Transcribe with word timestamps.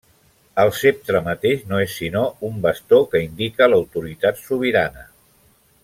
El 0.61 0.71
ceptre 0.77 1.19
mateix 1.27 1.67
no 1.73 1.81
és 1.83 1.97
sinó 2.01 2.23
un 2.49 2.57
bastó 2.65 3.03
que 3.13 3.23
indica 3.27 3.69
l’autoritat 3.75 4.43
sobirana. 4.49 5.07